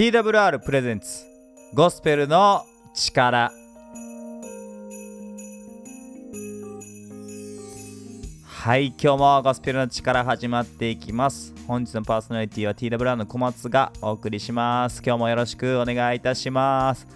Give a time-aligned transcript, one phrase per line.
[0.00, 1.26] TWR プレゼンツ
[1.74, 2.64] ゴスペルの
[2.94, 3.52] 力。
[8.46, 11.52] はい今日もゴスペルの力始まっていきます。
[11.66, 15.02] 本日のパーソナリティは TWR の小松がお送りします。
[15.04, 17.06] 今日もよろしくお願いいたします。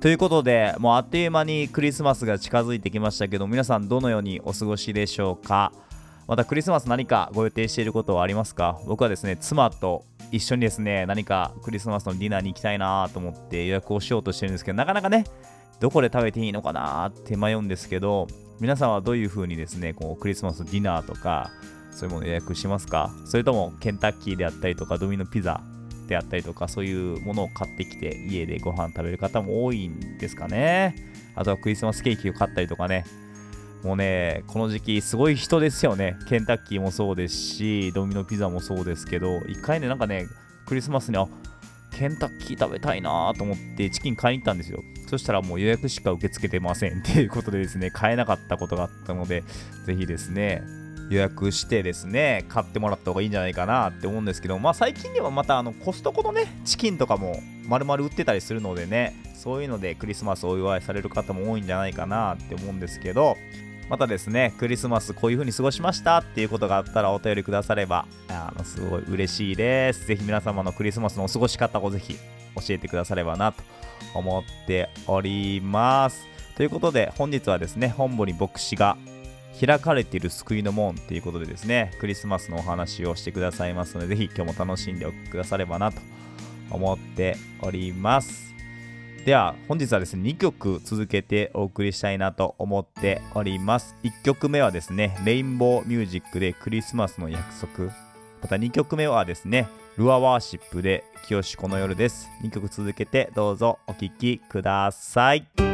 [0.00, 5.72] ということでもうあっという間にクリスマスが近づいてきましたけど皆さんどのようにお過ごしでしょうか？
[6.28, 8.78] またクリスマス何かご予定していることはありますか？
[8.86, 15.24] 僕はですね妻と一緒にですね何かクリスマスのディナーに行きたいなと思って予約をしようとしてるんですけどなかなかね
[15.80, 18.26] どこで食べていいのかなって迷うんですけど
[18.60, 21.50] 皆さんはどういう風にですねこうクリスマスディナーとか
[21.90, 23.12] そういうもの予約しますか？
[23.26, 25.60] それともケンタッキーであったりとかドミノピザ
[26.08, 30.94] であったりとかそういうものを買ってきて家でご飯食べる方も多いんですかね。
[31.36, 33.04] あとはクリスマスケーキを買ったりとかね
[33.84, 36.16] もうね、この時期すごい人ですよね。
[36.26, 40.26] ケンタッキーもそうですし、ドミノピザもそうですけど、一回ね、なんかね、
[40.66, 41.28] クリスマスに、あ、
[41.92, 44.82] ケンタッキー食べたいなと思ってチキン買いに行ったんですよ。
[45.06, 49.44] そしたらもう予約しか受け付けてませんっていうことでですね、買えなかったことがあったので、
[49.84, 50.62] ぜひですね、
[51.10, 63.36] 予約してですね、買ってもらった方がいいんじゃないかなって思うんですけど、まあ最近ではまたあのコストコのね、チキンとかも丸々売ってたりするのでね、そういうのでクリスマスをお祝いされる方も多いんじゃないかなって思うんですけど、
[63.88, 70.06] またですね、クリスマスこういう風に過ごしましたっていうことがあったらお便りくだされば、あのすごい嬉しいです。
[70.06, 72.20] ぜひ皆様のクリスマスのお過ごし方をぜひ教
[72.70, 73.62] えてくださればなと
[74.14, 76.26] 思っております。
[76.56, 78.96] ということで、本日はですね、本部に牧師が
[79.60, 86.00] 開かれている救いの門ということでですね、クリスマスのお話をしてくださいますので、ぜひ今日も楽しんでおくださればなと
[86.70, 88.53] 思っております。
[89.24, 93.96] では本日はですね2曲続けてお送りしたいなと思っております。
[94.02, 97.90] 1曲目はですねレインボーミュージックでクリスマスの約束。
[98.42, 102.28] また2曲目はですねルアワーシップで清この夜です。
[102.42, 105.73] 2曲続けてどうぞお聴きください。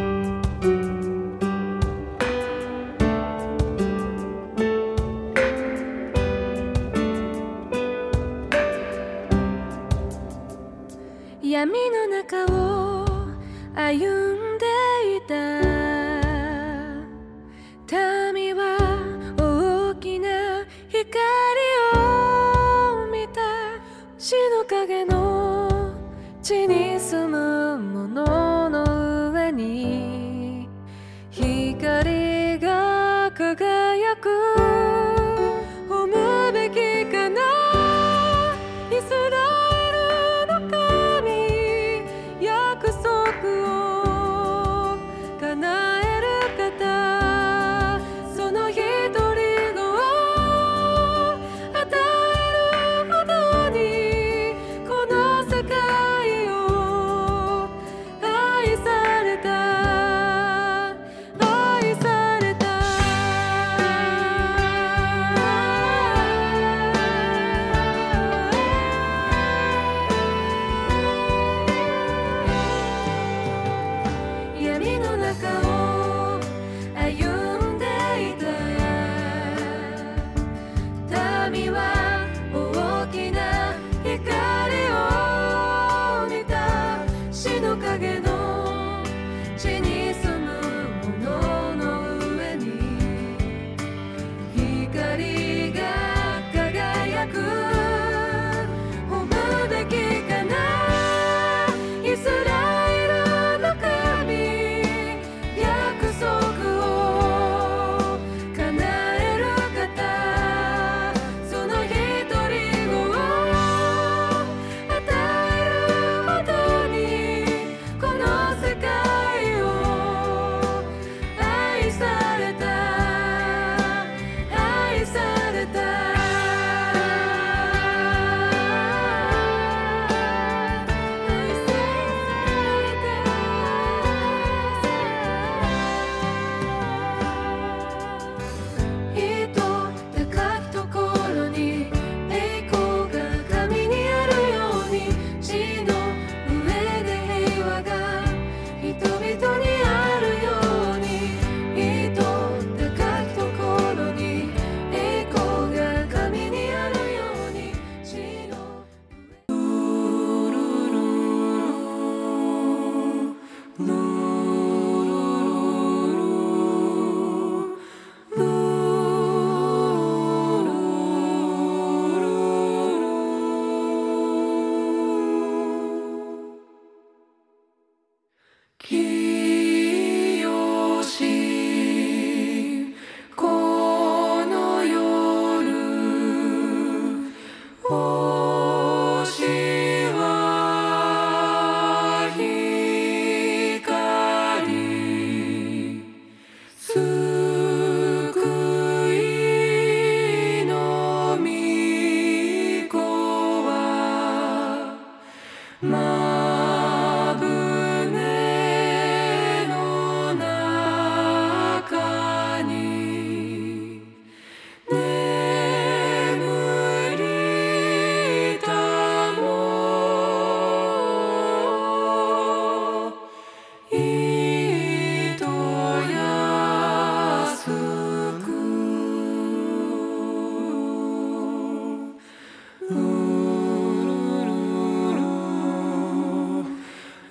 [27.00, 28.39] 進むもの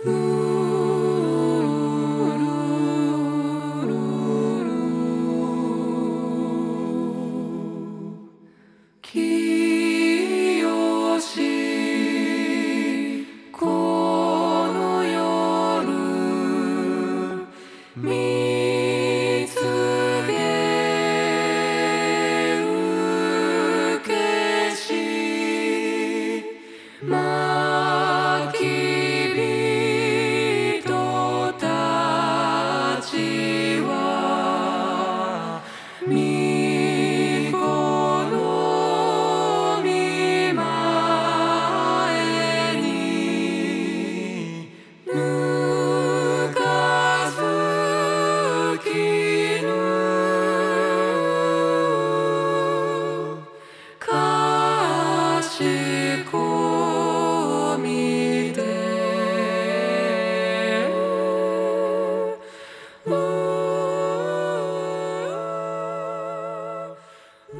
[0.07, 0.38] Ooh.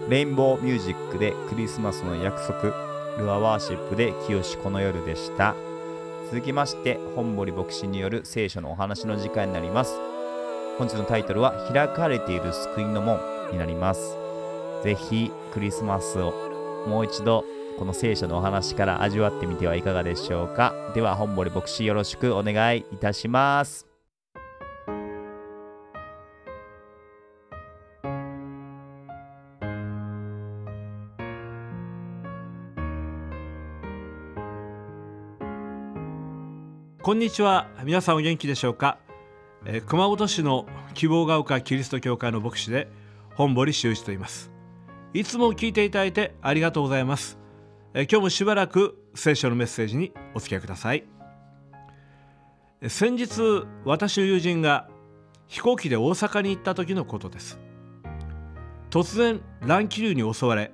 [0.10, 2.76] レインボーミュージックでクリスマスの約束
[3.20, 5.56] ルアワーシップで清この夜でした。
[6.32, 10.00] 続きまして本堀牧師による聖書のお話の時間になります。
[10.80, 13.20] 本日のタイトルは開かれている救いの門
[13.52, 14.18] になります。
[14.84, 16.34] ぜひクリスマスを
[16.88, 17.46] もう一度
[17.78, 20.74] この聖書のお話から味わってみてはいかがでしょうか。
[20.96, 23.89] では本堀牧師よろしくお願いいたします。
[37.10, 37.66] こんにちは。
[37.84, 39.00] 皆さんお元気でしょうか、
[39.66, 42.88] えー熊本市の希望が丘キリスト教会の牧師で
[43.34, 44.52] 本堀修一と言います。
[45.16, 47.40] いつも聞いていただいてありがとうございます、
[47.96, 51.04] えー今日もしばらく聖書のメッセージにお付き合いください。
[52.88, 54.88] 先日私の友人が
[55.48, 57.60] 飛行機で大阪に行った時のことです。
[58.92, 60.72] 突然乱気流に襲われ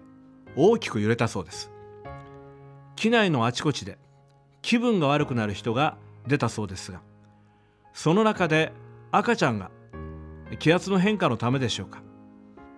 [0.58, 1.72] 大きく揺れたそうです。
[2.98, 3.98] 機内のあちこちで
[4.62, 7.02] 気分が悪くなる人が出たそうですが
[7.94, 8.74] その中で
[9.12, 9.72] 赤ちゃんが
[10.60, 12.02] 気圧の変化のためでしょうか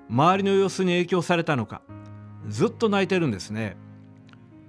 [0.10, 1.82] 周りの様子に影響されたのか
[2.48, 3.76] ずっと泣いてるんですね、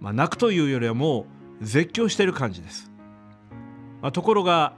[0.00, 1.26] まあ、泣くというよりはも
[1.60, 2.90] う絶叫している感じです、
[4.02, 4.74] まあ、ところが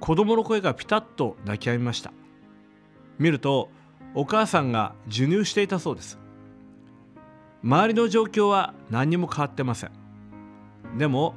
[0.00, 2.12] 子供の声がピタッと泣き止みました。
[3.18, 3.70] 見ると
[4.14, 6.18] お母さんが授乳していたそうです。
[7.62, 9.90] 周りの状況は何にも変わってません。
[10.96, 11.34] でも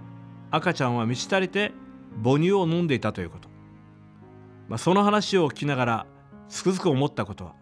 [0.52, 1.72] 赤ちゃんは満ち足りて
[2.24, 3.50] 母乳を飲んでいたということ、
[4.68, 6.06] まあ、その話を聞きながら
[6.50, 7.56] つくづく思ったことは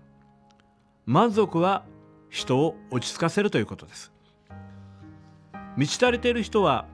[1.06, 1.86] 満足は
[2.30, 4.12] 人を落ち着かせるということです。
[5.76, 6.88] 満ち足りている人は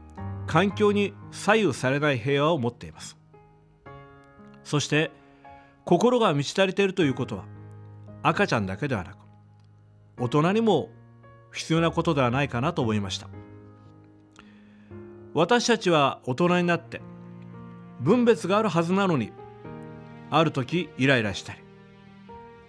[0.47, 3.17] 環境に左右されない平和を持っています。
[4.63, 5.12] そして
[5.85, 7.45] 心が満ち足りているということは
[8.24, 9.17] 赤ちゃんだけではなく
[10.19, 10.89] 大人にも
[11.51, 13.27] 必要なことではないかなと思いました。
[15.33, 17.01] 私たちは大人になって
[17.99, 19.31] 分別があるはずなのに
[20.29, 21.59] ある時イライラしたり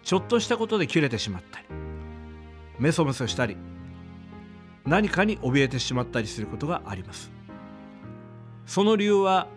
[0.03, 1.67] ちょっとしたことで切れてしまったり
[2.79, 3.57] メソメソしたり
[4.85, 7.33] 何かに怯えてしまったりすることがあります。
[8.67, 9.49] その理由は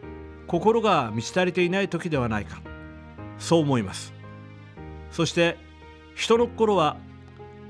[0.47, 2.61] 心が満ち足りていない時ではないか。
[3.37, 4.13] そう思います。
[5.11, 5.57] そして
[6.15, 6.97] 人の心は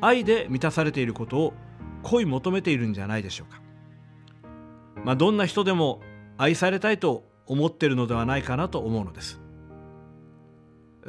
[0.02, 1.54] 愛で満たされていることを
[2.04, 3.62] 恋求めているんじゃないでしょうか。
[5.04, 6.02] まあ、どんな人でも
[6.38, 9.42] 愛されたいと思っているのではないかなと思うのです。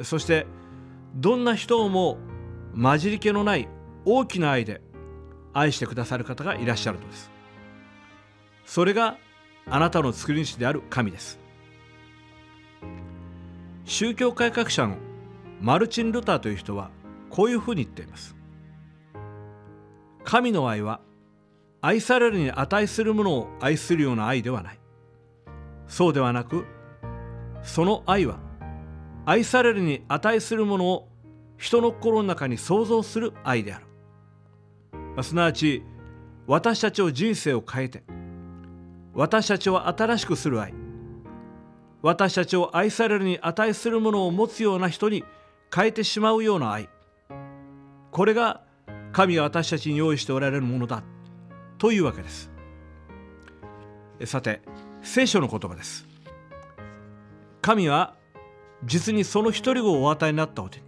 [0.03, 0.47] そして
[1.15, 2.17] どんな人をも
[2.75, 3.69] 混じり気のない
[4.05, 4.81] 大きな愛で
[5.53, 7.31] 愛してくださる方がいらっしゃるのです。
[8.65, 9.17] それが
[9.69, 11.39] あなたの作り主である神です。
[13.85, 14.97] 宗教改革者の
[15.59, 16.89] マルチン・ルターという人は
[17.29, 18.35] こういうふうに言っています。
[20.23, 21.01] 神の愛は
[21.81, 24.80] 愛されるに値するものを愛するような愛ではない。
[25.91, 26.65] そうではなく
[27.63, 28.39] その愛は
[29.25, 31.09] 愛されるに値するものを
[31.57, 33.81] 人の心の中に想像する愛であ
[35.15, 35.83] る、すなわち
[36.47, 38.03] 私たちを人生を変えて
[39.13, 40.73] 私たちを新しくする愛。
[42.01, 45.25] 私たちを愛されるに値するものを持つような人に
[45.75, 46.89] 変えてしまうような愛。
[48.11, 48.61] これが
[49.11, 51.03] 神が私たちに用意しておられるものだ
[51.77, 52.49] というわけです。
[54.23, 54.61] さて
[55.01, 56.05] 聖書の言葉です。
[57.61, 58.15] 神は
[58.83, 60.85] 実にその一人をお与えになったお手に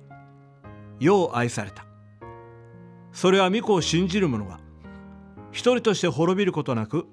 [1.00, 1.86] 世を愛された。
[3.12, 4.60] それは御子を信じる者が
[5.52, 7.06] 一人として滅びることなく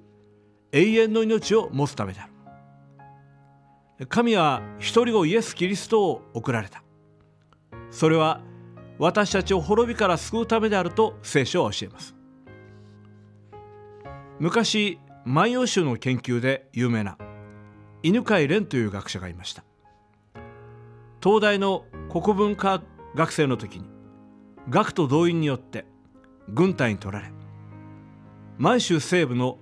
[0.71, 2.27] 永遠の命を持つためであ
[3.99, 4.07] る。
[4.07, 6.83] 神は一人子イエス・キリストを送られた。
[7.91, 8.41] それは
[8.97, 12.15] 私たちを滅びから救うためであると聖書は教えます。
[14.39, 17.17] 昔万葉集の研究で有名な
[18.01, 19.63] 犬飼蓮という学者がいました。
[21.23, 22.81] 東大の国文科
[23.13, 23.85] 学生の時に
[24.69, 25.85] 学徒動員によって
[26.49, 27.31] 軍隊に取られ
[28.57, 29.59] 満州西部の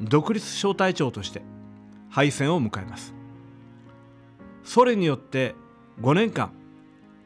[0.00, 1.42] 独立小隊長として
[2.08, 3.14] 敗戦を迎えます。
[4.62, 5.54] ソ連によって
[6.00, 6.52] 5年間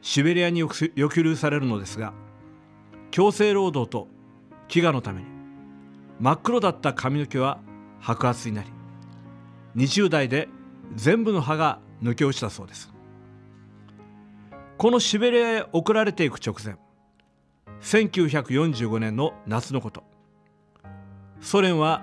[0.01, 0.91] シベリアに抑
[1.23, 2.13] 留されるのですが
[3.11, 4.07] 強制労働と
[4.67, 5.27] 飢餓のために
[6.19, 7.59] 真っ黒だった髪の毛は
[7.99, 8.69] 白髪になり
[9.75, 10.47] 20代で
[10.95, 12.91] 全部の歯が抜け落ちたそうです。
[14.77, 16.77] このシベリアへ送られていく直前
[17.81, 20.03] 1945年の夏のこと
[21.41, 22.01] ソ連は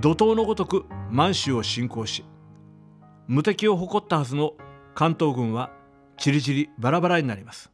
[0.00, 2.24] 怒涛のごとく満州を侵攻し
[3.28, 4.54] 無敵を誇ったはずの
[4.94, 5.70] 関東軍は
[6.16, 7.70] ちりぢりバラバラになります。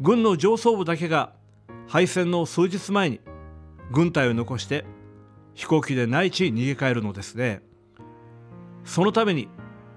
[0.00, 1.32] 軍の上層部だけが
[1.88, 3.20] 敗戦の数日前に
[3.90, 4.84] 軍隊を残して
[5.54, 7.62] 飛行機で内地に逃げ帰るのですね。
[8.84, 9.48] そのために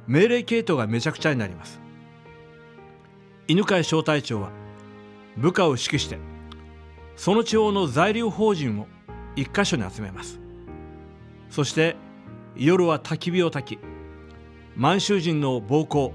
[0.08, 1.80] 命令系統がめちゃくちゃになります。
[3.48, 4.52] 犬飼小隊長は
[5.38, 6.18] 部下を指揮して
[7.16, 8.88] その地方の在留邦人を
[9.36, 10.40] 一箇所に集めます。
[11.50, 11.96] そして
[12.56, 13.80] 夜は焚き火を焚き
[14.76, 16.14] 満州人の暴行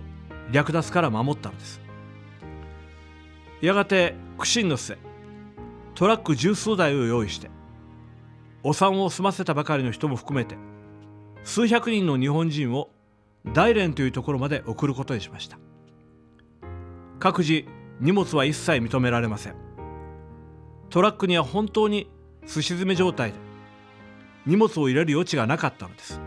[0.52, 1.80] 略奪から守ったのです。
[3.60, 4.98] やがて苦心の末
[5.94, 7.50] トラック十数台を用意して
[8.62, 10.56] お産を済ませたばかりの人も含めて
[11.44, 12.90] 数百人の日本人を
[13.46, 15.58] 大連というところまで送ることにしました。
[17.18, 17.64] 各自
[18.00, 19.54] 荷物は一切認められません。
[20.90, 22.10] トラックには本当に
[22.46, 23.38] すし詰め状態で
[24.46, 26.20] 荷物を入れる余地がなかったのです。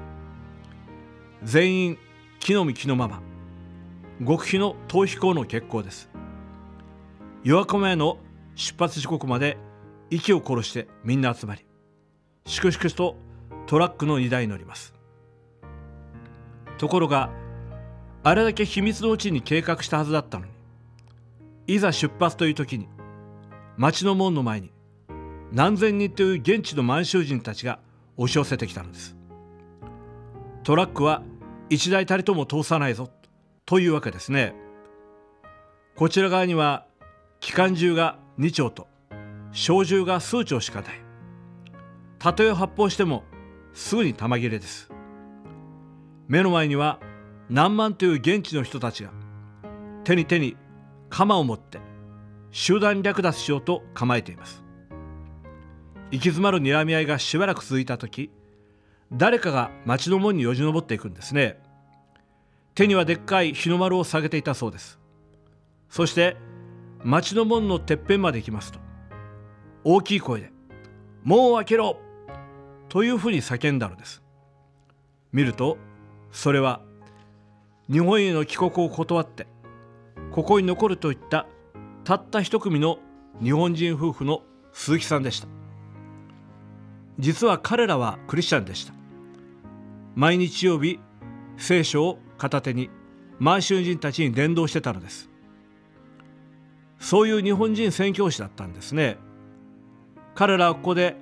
[1.43, 1.97] 全員
[2.39, 3.21] 木の実木のまま
[4.25, 6.09] 極秘の逃避行の決行です。
[7.43, 8.17] 夜明け前の
[8.55, 9.57] 出発時刻まで
[10.09, 11.65] 息を殺してみんな集まり
[12.45, 13.15] 粛々と
[13.65, 14.93] トラックの荷台に乗ります。
[16.77, 17.29] ところが
[18.23, 20.51] あれだけ秘密のうちに計画したはずだったのに
[21.67, 22.87] いざ出発という時に
[23.77, 24.71] 町の門の前に
[25.51, 27.79] 何千人という現地の満州人たちが
[28.17, 29.15] 押し寄せてきたのです。
[30.63, 31.21] トラックは
[31.69, 33.09] 一台たりとも通さないぞ
[33.65, 34.55] というわけですね。
[35.95, 36.85] こちら側には
[37.39, 38.87] 機関銃が2丁と
[39.51, 41.02] 小銃が数丁しかない。
[42.23, 43.25] たとえ発砲しても
[43.73, 44.89] すぐに弾切れです。
[46.29, 47.01] 目の前には
[47.49, 49.11] 何万という現地の人たちが
[50.05, 50.55] 手に手に
[51.09, 51.81] 鎌を持って
[52.51, 54.63] 集団略奪しようと構えています。
[56.11, 58.31] 行き詰まる睨み合いがしばらく続いた時
[59.11, 61.59] 誰かが町の門によじ登っていくんですね。
[62.73, 64.97] 手にはでっかい日の丸を下げていたそうです。
[65.89, 66.37] そして
[67.03, 68.79] 町の門のてっぺんまで行きますと
[69.83, 70.53] 大きい声で
[71.25, 71.99] 「門を開けろ!」
[72.93, 74.21] というふうに叫んだのです。
[75.31, 75.79] 見ると
[76.31, 76.79] それは
[77.91, 79.47] 日本への帰国を断って
[80.31, 81.47] ここに残るといった
[82.03, 82.99] たった一組の
[83.41, 85.47] 日本人夫婦の鈴木さんでした。
[87.17, 88.93] 実は彼らはクリスチャンでした。
[90.13, 90.99] 毎日曜日
[91.57, 92.91] 聖書を片手に
[93.39, 95.31] 満州人たちに伝道してたのです。
[96.99, 99.17] そういう日本人宣教師だったんですね。
[100.35, 101.15] 彼らはここで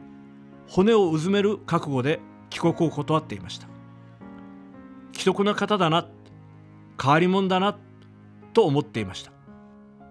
[0.73, 3.67] 骨をうずめる覚悟で帰国を断っていました。
[5.11, 6.07] 既得な方だな
[7.01, 7.77] 変わり者だな
[8.53, 9.33] と思っていました。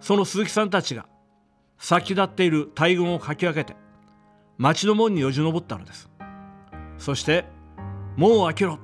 [0.00, 1.07] その鈴木さんたちが
[1.79, 3.75] 先立っている大軍をかき分けて
[4.59, 6.11] 町の門によじ登ったのです。
[6.99, 7.47] そして
[8.19, 8.79] 門を開けろ。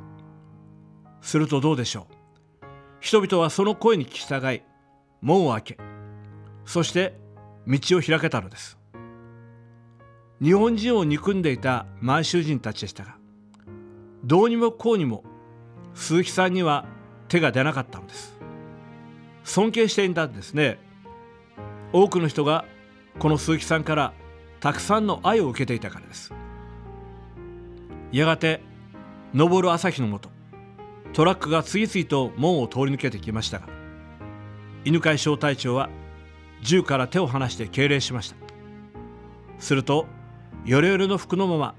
[1.21, 2.15] するとどうでしょう。
[3.01, 4.63] 人々はその声に聞き従い
[5.21, 5.79] 門を開け
[6.65, 7.19] そして
[7.67, 8.76] 道を開けたのです。
[10.43, 13.17] 日本人を憎んでいた満州人たちでしたが
[14.25, 15.25] どうにもこうにも
[15.95, 16.85] 鈴木さんには
[17.29, 18.37] 手が出なかったのです。
[19.45, 20.79] 尊敬していたんですね。
[21.93, 22.65] 多くの人が
[23.19, 24.13] この鈴木さんから
[24.61, 26.35] たくさんの愛を受けていたからです。
[28.13, 28.61] やがて
[29.35, 30.29] 昇る朝日のもと
[31.13, 33.67] トラックが次々と門を通り抜けてきましたが
[34.85, 35.89] 犬飼小隊長は
[36.63, 38.37] 銃から手を離して敬礼しました。
[39.59, 40.07] すると
[40.67, 41.75] ヨレヨレの服のまま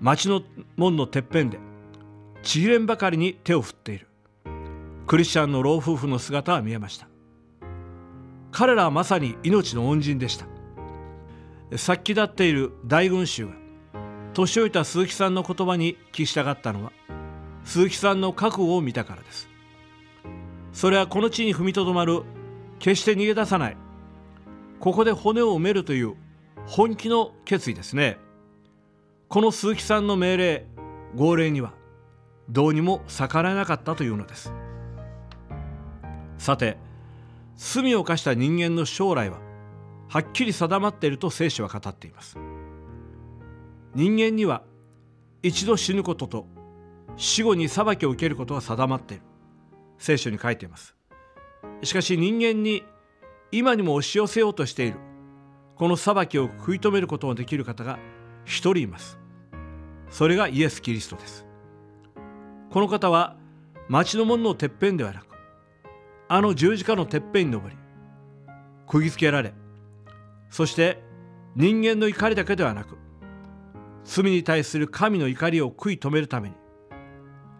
[0.00, 0.42] 町の
[0.76, 1.58] 門のてっぺんで
[2.42, 4.06] ちぎれんばかりに手を振っている。
[5.06, 7.08] クリスチャンの老夫婦の姿は見えました。
[8.52, 10.46] 彼らはまさに命の恩人でした。
[11.74, 13.52] 殺気立っている大群衆が
[14.34, 16.92] 年老いた鈴木さんの言葉に聞き従ったのは
[17.64, 19.48] 鈴木さんの覚悟を見たからです。
[20.74, 22.24] それはこの地に踏みとどまる
[22.78, 23.76] 決して逃げ出さない
[24.80, 26.14] ここで骨を埋めるという
[26.68, 28.18] 本気の決意ですね。
[29.28, 30.66] この鈴木さんの命令
[31.14, 31.72] 号令には
[32.50, 34.52] どうにも逆らえなかったというのです。
[36.36, 36.76] さて
[37.56, 39.38] 罪を犯した人間の将来は
[40.08, 42.36] はっきり定まっていると聖書は語っています。
[43.94, 44.62] 人間には
[45.42, 46.46] 一度死ぬことと
[47.16, 49.22] 死後に裁きを受けることが定まっている。
[49.96, 50.94] 聖書に書いています。
[51.82, 52.82] しかし人間に
[53.52, 55.07] 今にも押し寄せようとしている。
[55.78, 57.98] この裁きを食い止めることができる方が
[58.44, 59.18] 一人います。
[60.10, 61.46] それがイエス・キリストです。
[62.70, 63.36] この方は
[63.88, 65.26] 町の門のてっぺんではなく
[66.28, 67.76] あの十字架のてっぺんに登り
[68.86, 69.54] 釘付けられ
[70.50, 71.02] そして
[71.56, 72.98] 人間の怒りだけではなく
[74.04, 76.54] 罪に対する神の怒りを食い止めるために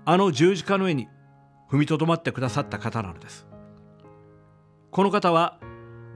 [0.04, 1.08] あの十字架の上に
[1.70, 3.46] 踏みとどまってくださった方なのです。
[4.90, 5.58] この方は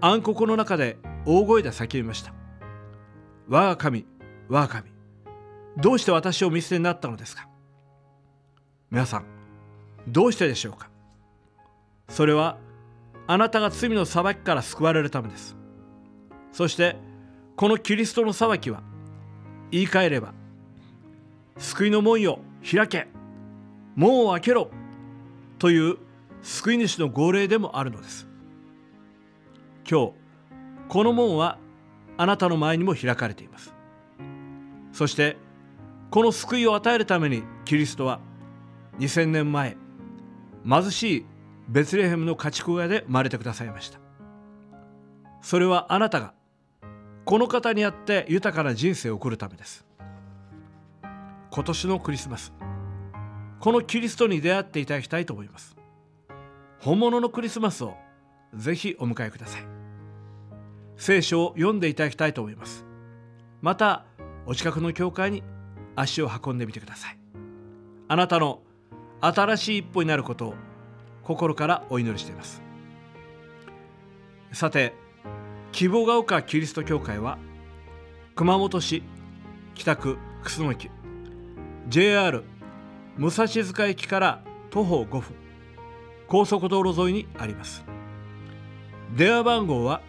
[0.00, 2.32] 暗黒の中で大声で叫びました。
[3.48, 4.06] 我が神。
[4.48, 4.90] 我が神。
[5.76, 7.48] どうして私を見捨てになったのですか？
[8.90, 9.24] 皆さん
[10.06, 10.90] どうしてでしょうか？
[12.08, 12.58] それは
[13.26, 15.56] あなたが罪の裁きから救われるためです。
[16.52, 16.96] そして
[17.56, 18.82] このキリストの裁きは
[19.70, 20.34] 言い換えれば
[21.56, 23.08] 救いの門よ開け
[23.94, 24.70] 門を開けろ
[25.58, 25.96] という
[26.42, 28.26] 救い主の号令でもあるのです。
[29.88, 30.12] 今日
[30.92, 31.56] この門は
[32.18, 33.74] あなたの前にも開かれています。
[34.92, 35.38] そして
[36.10, 38.20] この救いを与えるためにキリストは
[38.98, 39.78] 2000年前
[40.68, 41.26] 貧しい
[41.66, 44.00] ベツレヘムの家畜小屋で生まれてくださいました。
[45.40, 46.34] それはあなたが
[47.24, 49.86] この方にあって豊かな人生を送るためです。
[51.50, 52.52] 今年のクリスマス
[53.60, 55.74] このキリストに出会っていただきたいと思います。
[56.80, 57.94] 本物のクリスマスを
[58.52, 59.81] ぜひお迎えください。
[60.96, 62.84] 聖書を読んでいただきたいと思います。
[63.60, 64.04] また
[64.46, 65.42] お近くの教会に
[65.94, 67.18] 足を運んでみてください。
[68.08, 68.60] あなたの
[69.20, 70.54] 新しい一歩になることを
[71.22, 72.62] 心からお祈りしています。
[74.52, 74.94] さて
[75.70, 77.38] 希望が丘キリスト教会は
[78.34, 79.02] 熊本市
[79.74, 80.90] 北区楠木
[81.88, 82.44] JR
[83.16, 85.34] 武蔵塚駅から徒歩5分
[86.26, 87.84] 高速道路沿いにあります。
[89.14, 90.00] 電話番号は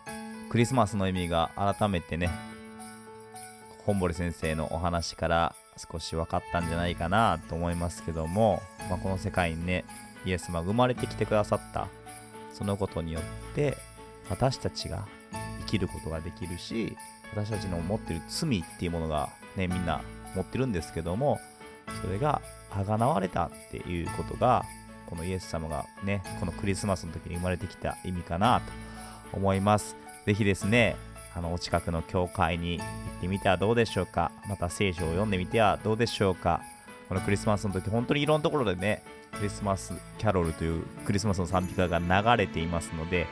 [0.49, 2.29] クリスマスの意味が改めてね
[3.85, 9.83] 本堀先生のお話から少し分かったんじゃないかなと思いますけども、まあ、この世界にね
[10.23, 11.89] イエス様が生まれてきてくださった。
[12.53, 13.75] そのことによって
[14.29, 15.05] 私たちが
[15.59, 16.95] 生きることができるし
[17.33, 20.01] 私たちの持ってる罪っていうものがねみんな
[20.35, 21.41] 持ってるんですけども
[22.01, 24.63] それがあがなわれたっていうことが
[25.13, 28.61] このイエス様がねこのクリスマスの時に生まれてきた意味かな
[29.31, 29.95] と思います。
[30.25, 30.95] ぜひですね
[31.35, 34.31] あのお近くの教会に行ってみてはどうでしょうか。
[34.49, 36.61] また聖書を読んでみてはどうでしょうか。
[37.07, 43.27] このクリスマスの時本当にいろんなところでねクリスマスキャロルというクリスマスの賛美歌が流れていますので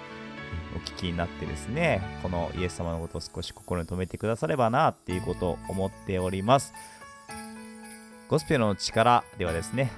[0.76, 6.76] お聞きになってですねこのイエス様のことを少し心に留めてくださればなっていうことを思っております。
[8.30, 9.92] ゴスペルの力ではですね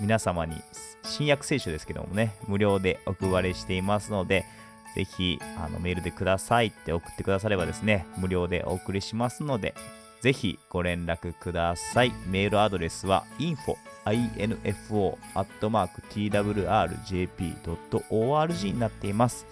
[0.00, 0.62] 皆様に
[1.04, 4.44] 新約聖書ですけどもね無料でお配りしていますので
[4.94, 9.74] ぜひあのメールでくださいって送ってくださればですね無料でお送りしますので
[10.20, 15.16] ぜひご連絡くださいメールアドレスは info info
[16.10, 16.72] twrjp.org
[18.72, 19.46] になっています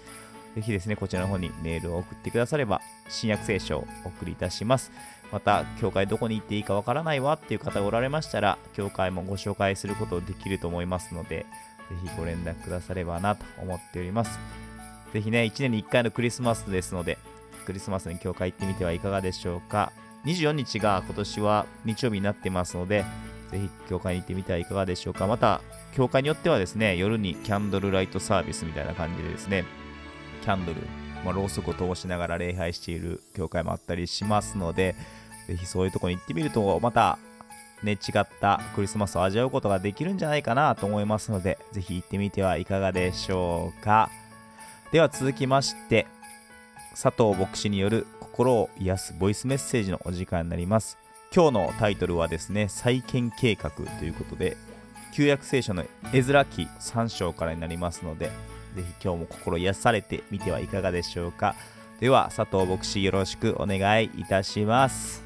[0.58, 4.90] ぜひですね、こちらの方にメールを送ってくだされば、新約聖書をお送りいたします。
[5.31, 11.47] また、教会どこに行っていいかわからないわっていう方がおられましたら、教会もご紹介することできると思いますので、
[11.91, 14.38] ぜひご連絡くださればなと思っております。
[15.12, 17.19] ぜひね、1年に1回のクリスマスですので、
[17.67, 19.93] クリスマスに教会行ってみてはいかがでしょうか。
[20.25, 23.05] 24日が今年は日曜日になってますので、
[23.51, 25.27] ぜひ教会に行ってみてはいかがでしょうか。
[25.27, 25.61] また、
[25.95, 29.64] 教会によってはですね、夜にキャンドルライトサービスみたいな感じでですね、
[30.43, 30.83] キャンドル、
[31.24, 34.94] まあ、ろうそくを通しながら礼拝している教会もあったりしますので、
[35.46, 37.18] ぜひそういうとこに行ってみると、また
[37.83, 44.11] ね、違ったクリスマスを味わうことができるんじゃないかなと思いますので、ぜひ行ってみてはいかがでしょうか。
[44.90, 46.07] では続きまして、
[47.00, 50.98] 佐藤牧師による心を癒すボイスメッセージのお時間になります。
[51.35, 54.57] 今日のタイトルはですね、再建計画ということで、
[55.14, 58.31] 旧約聖書の絵面記3章からになりますので、
[58.79, 61.57] ぜひ今日も心癒されてみてはいかがでしょうか。
[61.99, 65.25] では、佐藤牧師よろしくお願いいたします。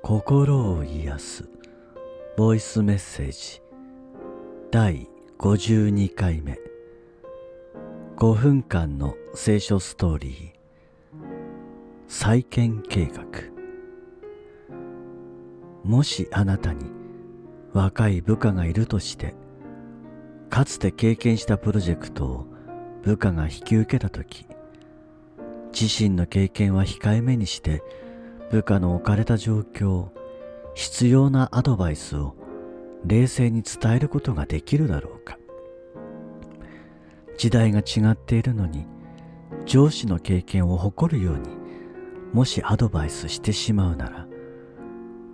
[0.00, 1.48] 心を癒す
[2.36, 3.60] ボイスメッセージ
[4.70, 6.58] 第52回目
[8.16, 10.50] 5分間の聖書ストーリー
[12.06, 13.24] 再建計画
[15.84, 16.86] もしあなたに
[17.74, 19.34] 若い部下がいるとして
[20.50, 22.46] かつて経験したプロジェクトを
[23.02, 24.46] 部下が引き受けたとき
[25.78, 27.82] 自身の経験は控えめにして
[28.50, 30.08] 部下の置かれた状況
[30.74, 32.34] 必要なアドバイスを
[33.04, 35.38] 冷静に伝えることができるだろうか。
[37.38, 38.86] 時代が違っているのに
[39.64, 41.48] 上司の経験を誇るように
[42.32, 44.26] もしアドバイスしてしまうなら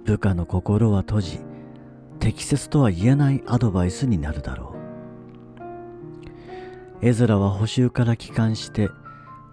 [0.04, 1.40] 部下の心は閉じ
[2.20, 4.73] 適切とは言えないアドバイスになるだろう。
[7.02, 8.88] エズラは補修から帰還して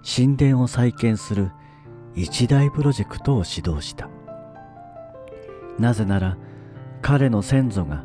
[0.03, 1.51] 神殿を再建する
[2.15, 4.09] 一大プロジェクトを指導した。
[5.79, 6.37] なぜなら
[7.01, 8.03] 彼の先祖が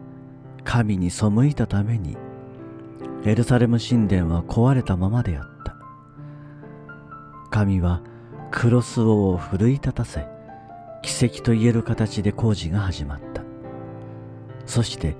[0.65, 2.17] 神に背いたために
[3.25, 5.77] エルサレム神殿は壊れたままであった。
[7.51, 8.03] 神は
[8.51, 10.27] クロス王を奮い立たせ
[11.03, 13.43] 奇跡と言える形で工事が始まった。
[14.65, 15.17] そして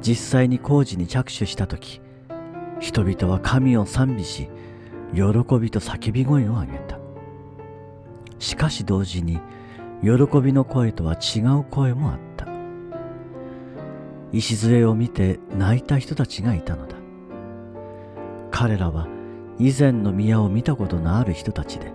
[0.00, 2.00] 実際に工事に着手した時
[2.84, 4.50] 人々は神を賛美し
[5.14, 5.22] 喜
[5.58, 6.98] びと叫び声を上げた。
[8.38, 9.40] しかし同時に
[10.02, 10.10] 喜
[10.42, 12.46] びの声とは違う声もあった。
[14.32, 16.96] 礎を見て泣いた人たちがいたのだ。
[18.50, 19.08] 彼らは
[19.58, 21.90] 以前の宮を見たことのある人たちで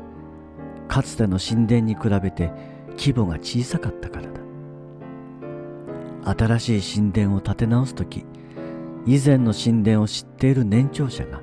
[0.88, 2.52] かつての神殿に比べて
[2.98, 4.40] 規模が小さかったからだ。
[6.58, 8.26] 新しい神殿を建て直す時
[9.10, 11.42] 以前の神殿を知っている年長者が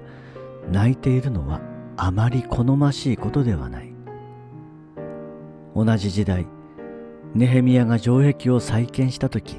[0.71, 1.61] 泣いているのは
[1.97, 3.93] あまり好ましいことではない。
[5.75, 6.47] 同じ時代
[7.35, 9.57] ネヘミヤが城壁を再建した時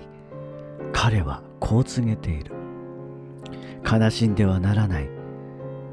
[0.93, 2.53] 彼はこう告げている。
[3.83, 5.09] 悲しんではならない。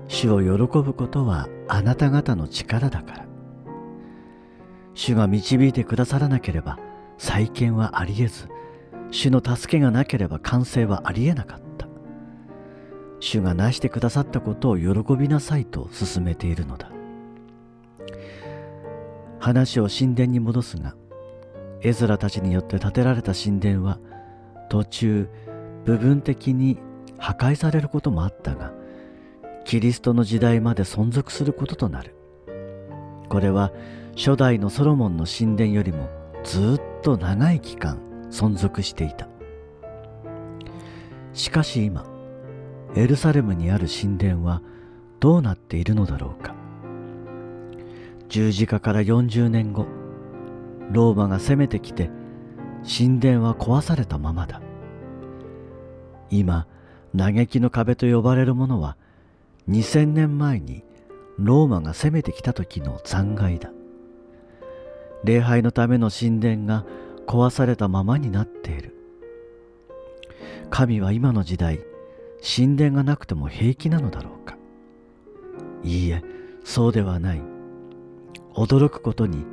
[0.06, 3.26] 主を喜ぶことはあなた方の力だから。
[4.94, 6.78] 主が導いてくださらなければ
[7.18, 8.48] 再建はありえず。
[9.10, 11.63] 主の助けがなければ完成はありえなかった。
[13.24, 16.90] 主がなしてくださったことを喜びなさいと進めているのだ。
[19.40, 20.94] 話を神殿に戻すが
[21.80, 23.98] エズラたちによって建てられた神殿は
[24.68, 25.28] 途中
[25.84, 26.78] 部分的に
[27.18, 28.72] 破壊されることもあったが
[29.64, 32.14] キリストの時代まで存続することとなる。
[33.30, 33.72] これは
[34.16, 36.10] 初代のソロモンの神殿よりも
[36.44, 37.98] ずっと長い期間
[38.30, 39.28] 存続していた。
[41.32, 42.13] しかし今
[42.96, 44.62] エルサレムにある神殿は
[45.20, 46.54] どうなっているのだろうか。
[48.28, 49.86] 十字架から40年後
[50.90, 52.10] ローマが攻めてきて
[52.84, 54.60] 神殿は壊されたままだ。
[56.30, 56.66] 今
[57.16, 58.96] 嘆きの壁と呼ばれるものは
[59.68, 60.84] 2000年前に
[61.38, 63.70] ローマが攻めてきた時の残骸だ。
[65.24, 66.84] 礼拝のための神殿が
[67.26, 68.94] 壊されたままになっている。
[70.70, 71.80] 神は今の時代
[72.44, 74.58] 神殿がなくても平気なのだろうか。
[75.82, 76.22] いいえ
[76.62, 77.42] そうではない。
[78.54, 79.46] 驚くことに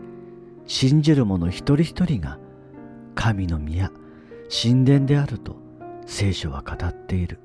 [0.67, 2.37] 信じる者一人一人が
[3.15, 3.91] 神の宮
[4.49, 5.55] 神殿であると
[6.05, 7.39] 聖書は語っている。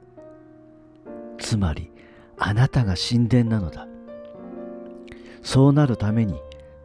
[1.39, 1.93] つまり
[2.39, 3.87] あなたが神殿なのだ。
[5.43, 6.35] そうなるために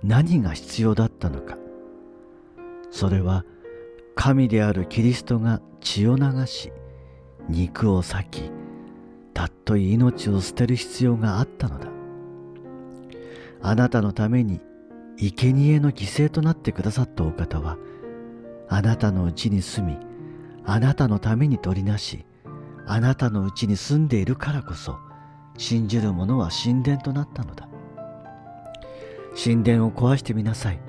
[0.04, 1.58] 何が必要だったのか。
[2.92, 3.44] それは
[4.14, 6.72] 神であるキリストが血を流し
[7.52, 8.52] 肉を裂き
[9.34, 11.90] たっとい命を捨てる必要があったのだ。
[13.62, 14.60] あなたのために
[15.18, 17.78] 生贄の犠牲となってくださったお方は
[18.70, 19.98] あなたのうちに住み
[20.66, 22.26] あなたのために取りなし
[22.88, 24.98] あなたのうちに住んでいるからこそ
[25.58, 27.68] 信じる者は神殿となったのだ。
[29.42, 30.80] 神殿を壊してみなさい。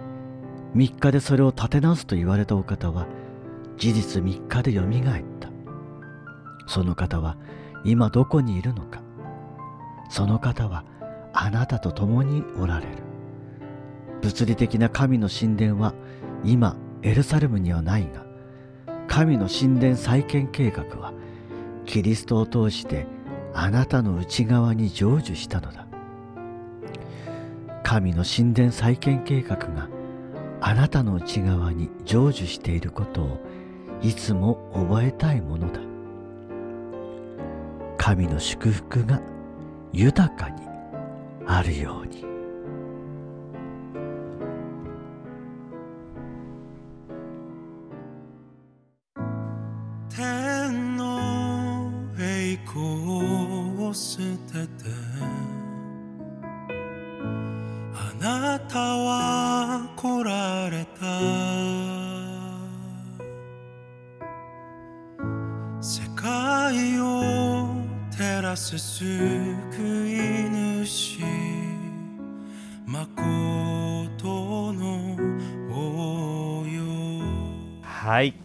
[0.75, 3.07] 3日でそれを建て直すと言われたお方は
[3.77, 5.31] 事実3日でよみがえった。
[6.66, 7.37] その方は
[7.85, 9.03] 今どこにいるのか。
[10.09, 10.85] その方は
[11.33, 12.92] あなたと共におられる。
[14.20, 15.94] 物理的な神の神殿は
[16.44, 18.25] 今エルサレムにはないが
[19.09, 21.12] 神の神殿再建計画は
[21.85, 23.07] キリストを通して
[23.53, 25.87] あなたの内側に成就したのだ。
[27.83, 29.88] 神の神殿再建計画が
[30.61, 33.38] あなたの内側に成就していることを
[34.01, 35.81] いつも覚えたいものだ。
[38.12, 39.22] 神の祝福が
[39.90, 40.61] 豊かに
[41.46, 42.31] あるように。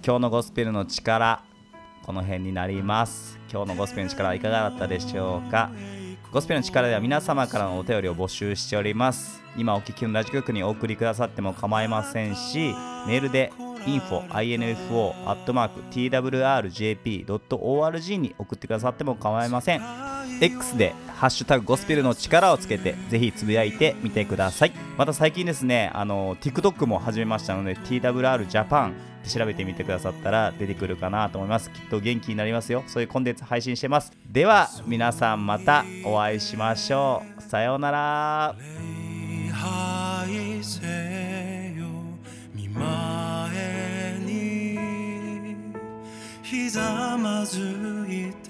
[0.07, 1.43] 今日のゴスペルの力
[2.05, 3.37] この辺になります。
[3.51, 5.69] 今日のゴスペルの力はいかがだったでしょうか？
[6.31, 9.43] ゴスペルの力では皆様からのお便りを募集しております。
[9.57, 12.73] 今お聞きのラジオ局にお送りくださっても構いませんし
[13.05, 13.51] メールで
[13.85, 15.13] info info
[15.91, 19.81] twrjp.org に送ってくださっても構いません。
[20.39, 24.71] X で「ハッシュタグゴスペルの力」をつけてぜひつぶやいてみてください。
[24.97, 28.93] また最近ですねあの TikTok も始めましたので TWR Japan
[29.27, 31.69] って調べてみてくださったら出てくるかなと思います。
[31.69, 32.83] きっと元気になりますよ。
[32.87, 34.11] そういうコンテンツ配信してます。
[34.31, 37.41] では皆さんまたお会いしましょう。
[37.41, 38.55] さようなら。
[38.57, 41.85] 礼拝せよ
[42.53, 44.77] 見前に
[46.41, 47.59] ひざまず
[48.09, 48.49] いて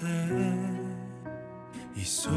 [1.96, 2.30] 急